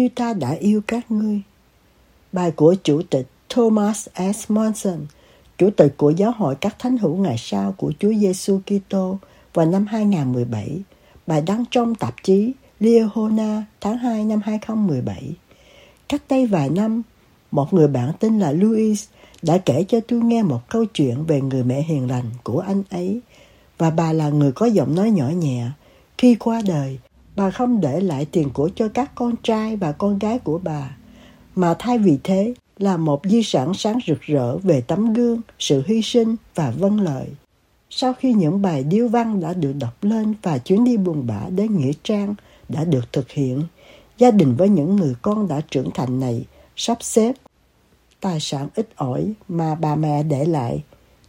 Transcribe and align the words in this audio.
Như 0.00 0.08
ta 0.08 0.32
đã 0.34 0.50
yêu 0.50 0.80
các 0.86 1.10
ngươi. 1.10 1.40
Bài 2.32 2.50
của 2.50 2.74
Chủ 2.84 3.02
tịch 3.10 3.26
Thomas 3.48 4.08
S. 4.34 4.50
Monson, 4.50 5.06
Chủ 5.58 5.70
tịch 5.70 5.94
của 5.96 6.10
Giáo 6.10 6.32
hội 6.36 6.54
các 6.60 6.76
thánh 6.78 6.98
hữu 6.98 7.16
ngày 7.16 7.36
sau 7.38 7.74
của 7.76 7.92
Chúa 7.98 8.12
Giêsu 8.12 8.60
Kitô 8.66 9.18
vào 9.54 9.66
năm 9.66 9.86
2017, 9.86 10.80
bài 11.26 11.42
đăng 11.46 11.64
trong 11.70 11.94
tạp 11.94 12.14
chí 12.22 12.52
Liahona 12.80 13.64
tháng 13.80 13.98
2 13.98 14.24
năm 14.24 14.40
2017. 14.44 15.32
Cách 16.08 16.22
đây 16.28 16.46
vài 16.46 16.70
năm, 16.70 17.02
một 17.50 17.74
người 17.74 17.88
bạn 17.88 18.12
tên 18.18 18.38
là 18.38 18.52
Louis 18.52 19.04
đã 19.42 19.58
kể 19.58 19.84
cho 19.88 20.00
tôi 20.08 20.20
nghe 20.20 20.42
một 20.42 20.60
câu 20.68 20.84
chuyện 20.84 21.24
về 21.24 21.40
người 21.40 21.64
mẹ 21.64 21.82
hiền 21.82 22.10
lành 22.10 22.30
của 22.42 22.60
anh 22.60 22.82
ấy 22.90 23.20
và 23.78 23.90
bà 23.90 24.12
là 24.12 24.28
người 24.28 24.52
có 24.52 24.66
giọng 24.66 24.94
nói 24.94 25.10
nhỏ 25.10 25.28
nhẹ. 25.28 25.66
Khi 26.18 26.34
qua 26.34 26.62
đời, 26.66 26.98
bà 27.40 27.50
không 27.50 27.80
để 27.80 28.00
lại 28.00 28.26
tiền 28.32 28.50
của 28.54 28.70
cho 28.74 28.88
các 28.88 29.10
con 29.14 29.34
trai 29.42 29.76
và 29.76 29.92
con 29.92 30.18
gái 30.18 30.38
của 30.38 30.58
bà, 30.58 30.96
mà 31.54 31.74
thay 31.78 31.98
vì 31.98 32.18
thế 32.24 32.54
là 32.78 32.96
một 32.96 33.20
di 33.24 33.42
sản 33.42 33.74
sáng 33.74 33.98
rực 34.06 34.20
rỡ 34.20 34.56
về 34.56 34.80
tấm 34.80 35.12
gương, 35.12 35.40
sự 35.58 35.82
hy 35.86 36.02
sinh 36.02 36.36
và 36.54 36.72
vâng 36.78 37.00
lời. 37.00 37.26
Sau 37.90 38.12
khi 38.12 38.32
những 38.32 38.62
bài 38.62 38.84
điêu 38.84 39.08
văn 39.08 39.40
đã 39.40 39.54
được 39.54 39.72
đọc 39.72 40.04
lên 40.04 40.34
và 40.42 40.58
chuyến 40.58 40.84
đi 40.84 40.96
buồn 40.96 41.26
bã 41.26 41.40
đến 41.50 41.76
Nghĩa 41.76 41.92
Trang 42.02 42.34
đã 42.68 42.84
được 42.84 43.12
thực 43.12 43.30
hiện, 43.30 43.62
gia 44.18 44.30
đình 44.30 44.54
với 44.54 44.68
những 44.68 44.96
người 44.96 45.14
con 45.22 45.48
đã 45.48 45.60
trưởng 45.70 45.90
thành 45.94 46.20
này 46.20 46.44
sắp 46.76 46.98
xếp 47.00 47.32
tài 48.20 48.40
sản 48.40 48.68
ít 48.74 48.88
ỏi 48.96 49.32
mà 49.48 49.74
bà 49.74 49.94
mẹ 49.94 50.22
để 50.22 50.44
lại. 50.44 50.82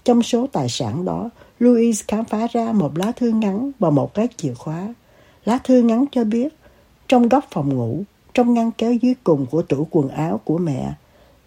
Trong 0.04 0.24
số 0.24 0.48
tài 0.48 0.70
sản 0.70 1.06
đó, 1.06 1.30
Louis 1.60 2.04
khám 2.08 2.26
phá 2.26 2.48
ra 2.52 2.72
một 2.72 2.98
lá 2.98 3.12
thư 3.12 3.30
ngắn 3.30 3.72
và 3.80 3.90
một 3.90 4.14
cái 4.14 4.28
chìa 4.38 4.54
khóa. 4.54 4.94
Lá 5.46 5.60
thư 5.64 5.82
ngắn 5.82 6.06
cho 6.12 6.24
biết, 6.24 6.56
trong 7.08 7.30
góc 7.30 7.46
phòng 7.52 7.70
ngủ, 7.76 8.04
trong 8.34 8.54
ngăn 8.54 8.72
kéo 8.72 8.94
dưới 8.94 9.16
cùng 9.24 9.46
của 9.46 9.62
tủ 9.62 9.88
quần 9.92 10.10
áo 10.10 10.42
của 10.44 10.58
mẹ 10.58 10.94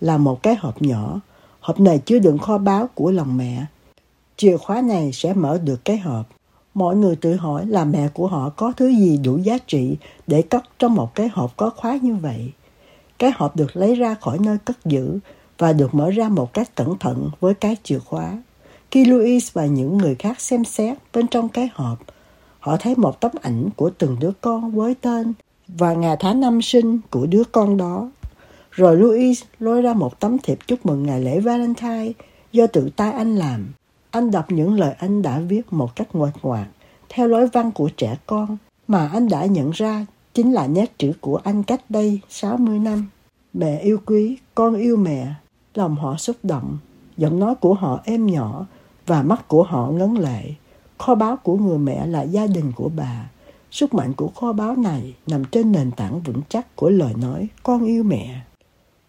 là 0.01 0.17
một 0.17 0.43
cái 0.43 0.55
hộp 0.55 0.83
nhỏ. 0.83 1.21
Hộp 1.61 1.81
này 1.81 1.99
chứa 1.99 2.19
đựng 2.19 2.39
kho 2.39 2.59
báu 2.59 2.89
của 2.95 3.11
lòng 3.11 3.37
mẹ. 3.37 3.65
Chìa 4.37 4.57
khóa 4.57 4.81
này 4.81 5.13
sẽ 5.13 5.35
mở 5.35 5.59
được 5.65 5.85
cái 5.85 5.99
hộp. 5.99 6.27
Mọi 6.75 6.97
người 6.97 7.17
tự 7.17 7.35
hỏi 7.35 7.67
là 7.67 7.85
mẹ 7.85 8.09
của 8.09 8.27
họ 8.27 8.51
có 8.57 8.73
thứ 8.77 8.89
gì 8.89 9.17
đủ 9.17 9.39
giá 9.39 9.59
trị 9.67 9.97
để 10.27 10.43
cất 10.43 10.65
trong 10.79 10.95
một 10.95 11.15
cái 11.15 11.29
hộp 11.29 11.57
có 11.57 11.71
khóa 11.77 11.99
như 12.03 12.15
vậy. 12.15 12.53
Cái 13.19 13.33
hộp 13.37 13.57
được 13.57 13.77
lấy 13.77 13.95
ra 13.95 14.15
khỏi 14.21 14.39
nơi 14.39 14.59
cất 14.65 14.85
giữ 14.85 15.19
và 15.59 15.73
được 15.73 15.95
mở 15.95 16.11
ra 16.11 16.29
một 16.29 16.53
cách 16.53 16.75
cẩn 16.75 16.99
thận 16.99 17.31
với 17.41 17.55
cái 17.55 17.77
chìa 17.83 17.99
khóa. 17.99 18.43
Khi 18.91 19.05
Louis 19.05 19.53
và 19.53 19.67
những 19.67 19.99
người 19.99 20.15
khác 20.15 20.41
xem 20.41 20.65
xét 20.65 20.99
bên 21.13 21.27
trong 21.27 21.49
cái 21.49 21.69
hộp, 21.75 21.99
Họ 22.65 22.77
thấy 22.77 22.95
một 22.97 23.21
tấm 23.21 23.33
ảnh 23.43 23.69
của 23.77 23.91
từng 23.91 24.17
đứa 24.21 24.31
con 24.41 24.71
với 24.71 24.95
tên 24.95 25.33
và 25.69 25.95
ngày 25.95 26.17
tháng 26.21 26.41
năm 26.41 26.63
sinh 26.63 27.01
của 27.11 27.27
đứa 27.27 27.43
con 27.53 27.77
đó. 27.77 28.11
Rồi 28.71 28.97
Louis 28.97 29.43
lôi 29.59 29.83
ra 29.83 29.93
một 29.93 30.21
tấm 30.21 30.37
thiệp 30.43 30.59
chúc 30.67 30.87
mừng 30.87 31.03
ngày 31.03 31.21
lễ 31.21 31.41
Valentine 31.41 32.13
do 32.53 32.67
tự 32.67 32.91
tay 32.97 33.13
anh 33.13 33.37
làm. 33.37 33.73
Anh 34.11 34.31
đọc 34.31 34.45
những 34.49 34.75
lời 34.75 34.95
anh 34.99 35.23
đã 35.23 35.39
viết 35.39 35.73
một 35.73 35.97
cách 35.97 36.09
ngoạch 36.13 36.35
ngoạc, 36.43 36.67
theo 37.09 37.29
lối 37.29 37.47
văn 37.47 37.73
của 37.73 37.89
trẻ 37.97 38.17
con 38.27 38.57
mà 38.89 39.09
anh 39.13 39.29
đã 39.29 39.47
nhận 39.47 39.71
ra 39.71 40.07
chính 40.35 40.53
là 40.53 40.67
nét 40.67 40.99
chữ 40.99 41.13
của 41.21 41.37
anh 41.37 41.63
cách 41.63 41.81
đây 41.89 42.21
60 42.29 42.79
năm. 42.79 43.07
Mẹ 43.53 43.79
yêu 43.79 43.99
quý, 44.07 44.39
con 44.55 44.75
yêu 44.75 44.97
mẹ, 44.97 45.35
lòng 45.75 45.97
họ 45.97 46.17
xúc 46.17 46.37
động, 46.43 46.79
giọng 47.17 47.39
nói 47.39 47.55
của 47.55 47.75
họ 47.75 48.01
êm 48.05 48.27
nhỏ 48.27 48.67
và 49.07 49.23
mắt 49.23 49.49
của 49.49 49.63
họ 49.63 49.91
ngấn 49.91 50.15
lệ. 50.15 50.55
Kho 51.05 51.15
báu 51.15 51.37
của 51.37 51.57
người 51.57 51.79
mẹ 51.79 52.07
là 52.07 52.23
gia 52.23 52.47
đình 52.47 52.73
của 52.73 52.91
bà. 52.97 53.31
Sức 53.71 53.95
mạnh 53.95 54.13
của 54.13 54.29
kho 54.29 54.53
báu 54.53 54.77
này 54.77 55.15
nằm 55.27 55.45
trên 55.45 55.73
nền 55.73 55.91
tảng 55.91 56.21
vững 56.21 56.41
chắc 56.49 56.77
của 56.77 56.91
lời 56.91 57.15
nói 57.17 57.49
con 57.63 57.85
yêu 57.85 58.03
mẹ. 58.03 58.41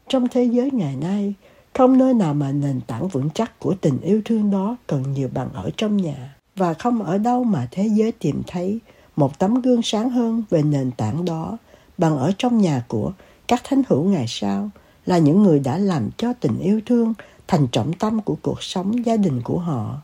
Trong 0.07 0.27
thế 0.27 0.43
giới 0.43 0.71
ngày 0.71 0.95
nay, 0.95 1.33
không 1.73 1.97
nơi 1.97 2.13
nào 2.13 2.33
mà 2.33 2.51
nền 2.51 2.81
tảng 2.87 3.07
vững 3.07 3.29
chắc 3.33 3.59
của 3.59 3.75
tình 3.81 4.01
yêu 4.01 4.21
thương 4.25 4.51
đó 4.51 4.75
cần 4.87 5.13
nhiều 5.13 5.29
bằng 5.33 5.49
ở 5.53 5.69
trong 5.77 5.97
nhà. 5.97 6.35
Và 6.55 6.73
không 6.73 7.03
ở 7.03 7.17
đâu 7.17 7.43
mà 7.43 7.67
thế 7.71 7.87
giới 7.87 8.11
tìm 8.11 8.41
thấy 8.47 8.79
một 9.15 9.39
tấm 9.39 9.61
gương 9.61 9.81
sáng 9.81 10.09
hơn 10.09 10.43
về 10.49 10.61
nền 10.61 10.91
tảng 10.91 11.25
đó 11.25 11.57
bằng 11.97 12.17
ở 12.17 12.31
trong 12.37 12.57
nhà 12.57 12.85
của 12.87 13.11
các 13.47 13.61
thánh 13.63 13.81
hữu 13.87 14.03
ngày 14.03 14.25
sau 14.27 14.69
là 15.05 15.17
những 15.17 15.43
người 15.43 15.59
đã 15.59 15.77
làm 15.77 16.09
cho 16.17 16.33
tình 16.33 16.59
yêu 16.59 16.81
thương 16.85 17.13
thành 17.47 17.67
trọng 17.67 17.93
tâm 17.93 18.21
của 18.21 18.35
cuộc 18.41 18.63
sống 18.63 19.05
gia 19.05 19.17
đình 19.17 19.41
của 19.41 19.59
họ 19.59 20.01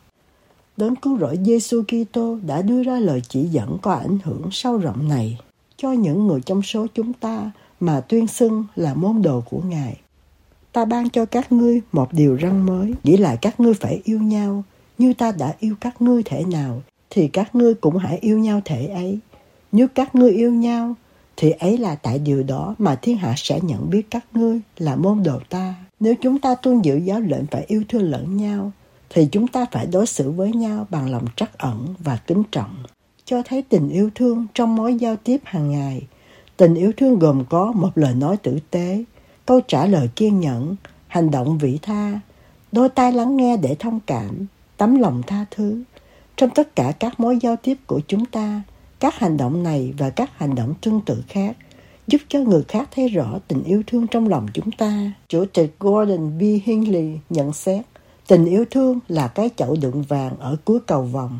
đấng 0.81 0.95
cứu 0.95 1.17
rỗi 1.17 1.37
Giêsu 1.45 1.83
Kitô 1.83 2.37
đã 2.47 2.61
đưa 2.61 2.83
ra 2.83 2.99
lời 2.99 3.21
chỉ 3.29 3.43
dẫn 3.43 3.77
có 3.81 3.93
ảnh 3.93 4.17
hưởng 4.23 4.41
sâu 4.51 4.77
rộng 4.77 5.09
này 5.09 5.37
cho 5.77 5.91
những 5.91 6.27
người 6.27 6.41
trong 6.45 6.61
số 6.61 6.87
chúng 6.93 7.13
ta 7.13 7.51
mà 7.79 8.01
tuyên 8.01 8.27
xưng 8.27 8.65
là 8.75 8.93
môn 8.93 9.21
đồ 9.21 9.43
của 9.49 9.61
Ngài. 9.61 9.97
Ta 10.71 10.85
ban 10.85 11.09
cho 11.09 11.25
các 11.25 11.51
ngươi 11.51 11.81
một 11.91 12.13
điều 12.13 12.37
răn 12.41 12.65
mới, 12.65 12.93
nghĩa 13.03 13.17
là 13.17 13.35
các 13.35 13.59
ngươi 13.59 13.73
phải 13.73 14.01
yêu 14.03 14.19
nhau, 14.19 14.63
như 14.97 15.13
ta 15.13 15.31
đã 15.31 15.55
yêu 15.59 15.75
các 15.81 16.01
ngươi 16.01 16.23
thể 16.23 16.43
nào, 16.51 16.81
thì 17.09 17.27
các 17.27 17.55
ngươi 17.55 17.73
cũng 17.73 17.97
hãy 17.97 18.17
yêu 18.17 18.39
nhau 18.39 18.61
thể 18.65 18.87
ấy. 18.87 19.19
Nếu 19.71 19.87
các 19.87 20.15
ngươi 20.15 20.31
yêu 20.31 20.53
nhau, 20.53 20.95
thì 21.37 21.51
ấy 21.51 21.77
là 21.77 21.95
tại 21.95 22.19
điều 22.19 22.43
đó 22.43 22.75
mà 22.77 22.95
thiên 22.95 23.17
hạ 23.17 23.33
sẽ 23.37 23.59
nhận 23.61 23.89
biết 23.89 24.11
các 24.11 24.25
ngươi 24.33 24.61
là 24.77 24.95
môn 24.95 25.23
đồ 25.23 25.39
ta. 25.49 25.75
Nếu 25.99 26.15
chúng 26.21 26.39
ta 26.39 26.55
tuân 26.55 26.81
giữ 26.81 26.97
giáo 26.97 27.19
lệnh 27.19 27.45
phải 27.51 27.65
yêu 27.67 27.83
thương 27.89 28.11
lẫn 28.11 28.37
nhau, 28.37 28.71
thì 29.13 29.27
chúng 29.31 29.47
ta 29.47 29.65
phải 29.71 29.85
đối 29.85 30.05
xử 30.05 30.31
với 30.31 30.51
nhau 30.51 30.87
bằng 30.89 31.11
lòng 31.11 31.25
trắc 31.35 31.57
ẩn 31.57 31.95
và 31.99 32.17
kính 32.27 32.43
trọng. 32.51 32.75
Cho 33.25 33.41
thấy 33.45 33.61
tình 33.61 33.89
yêu 33.89 34.09
thương 34.15 34.47
trong 34.53 34.75
mối 34.75 34.95
giao 34.95 35.15
tiếp 35.15 35.41
hàng 35.43 35.71
ngày. 35.71 36.01
Tình 36.57 36.75
yêu 36.75 36.91
thương 36.97 37.19
gồm 37.19 37.45
có 37.49 37.71
một 37.71 37.89
lời 37.95 38.15
nói 38.15 38.37
tử 38.37 38.59
tế, 38.71 39.03
câu 39.45 39.61
trả 39.67 39.85
lời 39.85 40.09
kiên 40.15 40.39
nhẫn, 40.39 40.75
hành 41.07 41.31
động 41.31 41.57
vĩ 41.57 41.77
tha, 41.81 42.19
đôi 42.71 42.89
tai 42.89 43.11
lắng 43.11 43.37
nghe 43.37 43.57
để 43.57 43.75
thông 43.79 43.99
cảm, 43.99 44.45
tấm 44.77 44.99
lòng 44.99 45.21
tha 45.27 45.45
thứ. 45.51 45.83
Trong 46.37 46.49
tất 46.49 46.75
cả 46.75 46.91
các 46.99 47.19
mối 47.19 47.37
giao 47.41 47.55
tiếp 47.55 47.77
của 47.87 48.01
chúng 48.07 48.25
ta, 48.25 48.61
các 48.99 49.15
hành 49.15 49.37
động 49.37 49.63
này 49.63 49.93
và 49.97 50.09
các 50.09 50.37
hành 50.37 50.55
động 50.55 50.73
tương 50.81 51.01
tự 51.01 51.23
khác 51.27 51.57
giúp 52.07 52.21
cho 52.27 52.39
người 52.39 52.63
khác 52.67 52.89
thấy 52.95 53.07
rõ 53.07 53.39
tình 53.47 53.63
yêu 53.63 53.83
thương 53.87 54.07
trong 54.07 54.27
lòng 54.27 54.47
chúng 54.53 54.71
ta. 54.71 55.11
Chủ 55.27 55.45
tịch 55.53 55.75
gordon 55.79 56.37
b. 56.37 56.41
Hingley 56.63 57.19
nhận 57.29 57.53
xét 57.53 57.85
Tình 58.31 58.45
yêu 58.45 58.65
thương 58.71 58.99
là 59.07 59.27
cái 59.27 59.49
chậu 59.55 59.75
đựng 59.81 60.01
vàng 60.01 60.39
ở 60.39 60.57
cuối 60.65 60.79
cầu 60.87 61.01
vòng. 61.01 61.39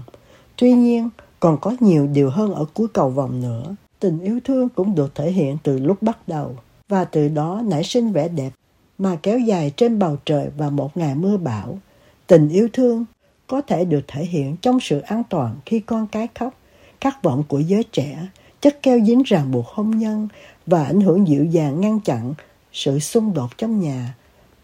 Tuy 0.56 0.74
nhiên, 0.74 1.10
còn 1.40 1.58
có 1.62 1.76
nhiều 1.80 2.08
điều 2.08 2.30
hơn 2.30 2.54
ở 2.54 2.66
cuối 2.74 2.88
cầu 2.88 3.10
vòng 3.10 3.42
nữa. 3.42 3.76
Tình 4.00 4.20
yêu 4.20 4.40
thương 4.44 4.70
cũng 4.70 4.96
được 4.96 5.16
thể 5.16 5.32
hiện 5.32 5.58
từ 5.64 5.78
lúc 5.78 6.02
bắt 6.02 6.28
đầu 6.28 6.56
và 6.90 7.06
từ 7.06 7.28
đó 7.28 7.62
nảy 7.66 7.84
sinh 7.84 8.12
vẻ 8.12 8.28
đẹp 8.30 8.52
mà 8.98 9.16
kéo 9.24 9.40
dài 9.40 9.72
trên 9.78 10.00
bầu 10.00 10.18
trời 10.26 10.50
và 10.58 10.70
một 10.70 10.98
ngày 10.98 11.16
mưa 11.16 11.38
bão. 11.38 11.80
Tình 12.28 12.50
yêu 12.50 12.68
thương 12.74 13.06
có 13.48 13.62
thể 13.62 13.86
được 13.86 14.02
thể 14.08 14.26
hiện 14.26 14.56
trong 14.62 14.80
sự 14.80 15.00
an 15.00 15.24
toàn 15.30 15.56
khi 15.66 15.80
con 15.80 16.08
cái 16.08 16.28
khóc, 16.36 16.54
khát 17.02 17.24
vọng 17.24 17.44
của 17.48 17.60
giới 17.60 17.84
trẻ, 17.84 18.28
chất 18.62 18.82
keo 18.84 19.00
dính 19.06 19.24
ràng 19.26 19.52
buộc 19.52 19.68
hôn 19.68 19.92
nhân 19.92 20.28
và 20.66 20.84
ảnh 20.84 21.02
hưởng 21.02 21.28
dịu 21.28 21.46
dàng 21.46 21.82
ngăn 21.82 22.00
chặn 22.00 22.34
sự 22.74 23.00
xung 23.00 23.34
đột 23.34 23.58
trong 23.58 23.80
nhà. 23.80 24.16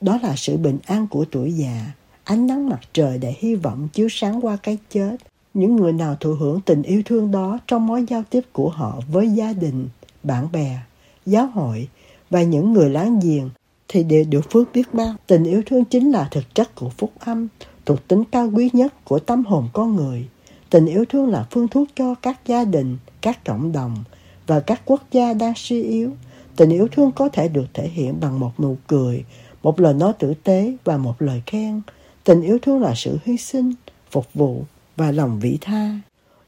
Đó 0.01 0.19
là 0.23 0.35
sự 0.35 0.57
bình 0.57 0.79
an 0.85 1.07
của 1.07 1.25
tuổi 1.31 1.53
già 1.53 1.93
ánh 2.27 2.47
nắng 2.47 2.69
mặt 2.69 2.79
trời 2.93 3.17
để 3.17 3.35
hy 3.39 3.55
vọng 3.55 3.87
chiếu 3.93 4.07
sáng 4.09 4.45
qua 4.45 4.57
cái 4.63 4.77
chết. 4.89 5.17
Những 5.53 5.75
người 5.75 5.93
nào 5.93 6.15
thụ 6.19 6.33
hưởng 6.33 6.61
tình 6.61 6.83
yêu 6.83 7.01
thương 7.05 7.31
đó 7.31 7.59
trong 7.67 7.87
mối 7.87 8.05
giao 8.07 8.23
tiếp 8.29 8.41
của 8.53 8.69
họ 8.69 8.99
với 9.11 9.29
gia 9.29 9.53
đình, 9.53 9.87
bạn 10.23 10.47
bè, 10.51 10.79
giáo 11.25 11.47
hội 11.47 11.87
và 12.29 12.43
những 12.43 12.73
người 12.73 12.89
láng 12.89 13.19
giềng 13.19 13.49
thì 13.87 14.03
đều 14.03 14.23
được 14.29 14.51
phước 14.51 14.67
biết 14.73 14.93
bao. 14.93 15.15
Tình 15.27 15.43
yêu 15.43 15.61
thương 15.65 15.85
chính 15.85 16.11
là 16.11 16.27
thực 16.31 16.55
chất 16.55 16.75
của 16.75 16.89
phúc 16.89 17.11
âm, 17.19 17.47
thuộc 17.85 18.07
tính 18.07 18.23
cao 18.31 18.49
quý 18.53 18.69
nhất 18.73 19.05
của 19.05 19.19
tâm 19.19 19.45
hồn 19.45 19.69
con 19.73 19.95
người. 19.95 20.27
Tình 20.69 20.85
yêu 20.85 21.05
thương 21.09 21.29
là 21.29 21.47
phương 21.51 21.67
thuốc 21.67 21.87
cho 21.95 22.15
các 22.15 22.39
gia 22.45 22.63
đình, 22.63 22.97
các 23.21 23.45
cộng 23.45 23.71
đồng 23.71 24.03
và 24.47 24.59
các 24.59 24.81
quốc 24.85 25.03
gia 25.11 25.33
đang 25.33 25.53
suy 25.55 25.83
yếu. 25.83 26.11
Tình 26.55 26.69
yêu 26.69 26.87
thương 26.91 27.11
có 27.11 27.29
thể 27.29 27.47
được 27.47 27.65
thể 27.73 27.87
hiện 27.87 28.19
bằng 28.19 28.39
một 28.39 28.59
nụ 28.59 28.77
cười, 28.87 29.25
một 29.63 29.79
lời 29.79 29.93
nói 29.93 30.13
tử 30.19 30.33
tế 30.43 30.75
và 30.83 30.97
một 30.97 31.21
lời 31.21 31.41
khen. 31.45 31.81
Tình 32.27 32.41
yêu 32.41 32.59
thương 32.61 32.81
là 32.81 32.93
sự 32.95 33.17
hy 33.25 33.37
sinh, 33.37 33.73
phục 34.11 34.33
vụ 34.33 34.63
và 34.95 35.11
lòng 35.11 35.39
vĩ 35.39 35.57
tha. 35.61 35.99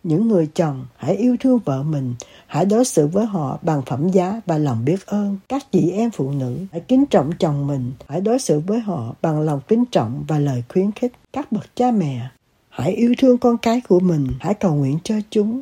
Những 0.03 0.27
người 0.27 0.47
chồng 0.53 0.85
hãy 0.95 1.15
yêu 1.15 1.37
thương 1.39 1.59
vợ 1.65 1.83
mình, 1.83 2.15
hãy 2.47 2.65
đối 2.65 2.85
xử 2.85 3.07
với 3.07 3.25
họ 3.25 3.59
bằng 3.61 3.81
phẩm 3.85 4.09
giá 4.09 4.41
và 4.45 4.57
lòng 4.57 4.85
biết 4.85 5.05
ơn. 5.05 5.37
Các 5.49 5.71
chị 5.71 5.91
em 5.91 6.11
phụ 6.11 6.31
nữ 6.31 6.57
hãy 6.71 6.81
kính 6.81 7.05
trọng 7.05 7.31
chồng 7.39 7.67
mình, 7.67 7.91
hãy 8.07 8.21
đối 8.21 8.39
xử 8.39 8.59
với 8.59 8.79
họ 8.79 9.15
bằng 9.21 9.41
lòng 9.41 9.61
kính 9.67 9.85
trọng 9.85 10.23
và 10.27 10.39
lời 10.39 10.63
khuyến 10.69 10.91
khích. 10.91 11.11
Các 11.33 11.51
bậc 11.51 11.75
cha 11.75 11.91
mẹ 11.91 12.29
hãy 12.69 12.91
yêu 12.91 13.13
thương 13.17 13.37
con 13.37 13.57
cái 13.57 13.81
của 13.89 13.99
mình, 13.99 14.27
hãy 14.39 14.53
cầu 14.53 14.75
nguyện 14.75 14.97
cho 15.03 15.15
chúng, 15.29 15.61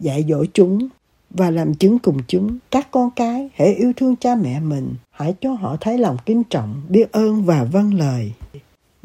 dạy 0.00 0.24
dỗ 0.28 0.44
chúng 0.54 0.88
và 1.30 1.50
làm 1.50 1.74
chứng 1.74 1.98
cùng 1.98 2.18
chúng. 2.28 2.58
Các 2.70 2.90
con 2.90 3.10
cái 3.16 3.50
hãy 3.54 3.74
yêu 3.74 3.92
thương 3.96 4.16
cha 4.16 4.34
mẹ 4.34 4.60
mình, 4.60 4.94
hãy 5.10 5.34
cho 5.40 5.52
họ 5.52 5.76
thấy 5.80 5.98
lòng 5.98 6.16
kính 6.26 6.42
trọng, 6.50 6.82
biết 6.88 7.12
ơn 7.12 7.44
và 7.44 7.64
vâng 7.64 7.94
lời. 7.94 8.32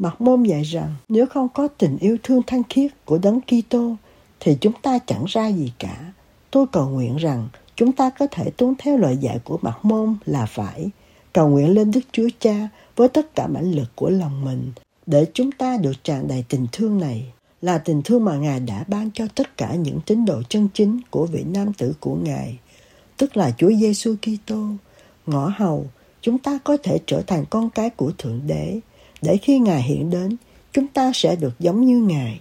Mặt 0.02 0.20
môn 0.20 0.42
dạy 0.42 0.62
rằng 0.62 0.94
nếu 1.08 1.26
không 1.26 1.48
có 1.54 1.68
tình 1.68 1.98
yêu 1.98 2.16
thương 2.22 2.42
thanh 2.46 2.62
khiết 2.70 3.04
của 3.04 3.18
Đấng 3.18 3.40
Kitô 3.40 3.96
thì 4.40 4.56
chúng 4.60 4.72
ta 4.82 4.98
chẳng 4.98 5.24
ra 5.28 5.46
gì 5.46 5.72
cả. 5.78 6.12
Tôi 6.50 6.66
cầu 6.72 6.88
nguyện 6.88 7.16
rằng 7.16 7.48
chúng 7.76 7.92
ta 7.92 8.10
có 8.10 8.26
thể 8.30 8.50
tuân 8.50 8.74
theo 8.78 8.96
lời 8.96 9.16
dạy 9.16 9.38
của 9.44 9.58
Mặt 9.62 9.84
môn 9.84 10.16
là 10.24 10.46
phải 10.46 10.90
cầu 11.32 11.48
nguyện 11.48 11.74
lên 11.74 11.90
Đức 11.90 12.00
Chúa 12.12 12.28
Cha 12.38 12.68
với 12.96 13.08
tất 13.08 13.34
cả 13.34 13.46
mãnh 13.46 13.72
lực 13.72 13.88
của 13.94 14.10
lòng 14.10 14.44
mình 14.44 14.72
để 15.06 15.26
chúng 15.34 15.52
ta 15.52 15.76
được 15.76 16.04
tràn 16.04 16.28
đầy 16.28 16.44
tình 16.48 16.66
thương 16.72 17.00
này 17.00 17.32
là 17.60 17.78
tình 17.78 18.02
thương 18.02 18.24
mà 18.24 18.36
Ngài 18.36 18.60
đã 18.60 18.84
ban 18.88 19.10
cho 19.14 19.26
tất 19.34 19.56
cả 19.56 19.74
những 19.74 20.00
tín 20.06 20.24
đồ 20.24 20.42
chân 20.48 20.68
chính 20.74 21.00
của 21.10 21.26
vị 21.26 21.44
nam 21.46 21.72
tử 21.72 21.94
của 22.00 22.14
Ngài, 22.14 22.58
tức 23.16 23.36
là 23.36 23.50
Chúa 23.58 23.70
Giêsu 23.80 24.14
Kitô. 24.22 24.66
Ngõ 25.26 25.52
hầu, 25.56 25.86
chúng 26.20 26.38
ta 26.38 26.58
có 26.64 26.76
thể 26.82 26.98
trở 27.06 27.22
thành 27.22 27.44
con 27.50 27.70
cái 27.70 27.90
của 27.90 28.12
Thượng 28.18 28.40
Đế, 28.46 28.80
để 29.22 29.36
khi 29.36 29.58
Ngài 29.58 29.82
hiện 29.82 30.10
đến, 30.10 30.36
chúng 30.72 30.86
ta 30.86 31.10
sẽ 31.14 31.36
được 31.36 31.52
giống 31.58 31.86
như 31.86 32.02
Ngài. 32.02 32.40